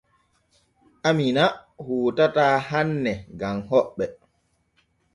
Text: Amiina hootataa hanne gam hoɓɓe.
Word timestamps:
Amiina 1.09 1.43
hootataa 1.85 2.51
hanne 2.71 3.13
gam 3.39 3.57
hoɓɓe. 3.69 4.05